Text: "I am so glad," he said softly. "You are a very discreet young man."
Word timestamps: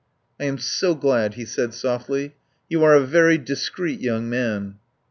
"I 0.39 0.45
am 0.45 0.57
so 0.57 0.95
glad," 0.95 1.35
he 1.35 1.45
said 1.45 1.75
softly. 1.75 2.33
"You 2.67 2.83
are 2.83 2.95
a 2.95 3.05
very 3.05 3.37
discreet 3.37 3.99
young 3.99 4.27
man." 4.29 4.79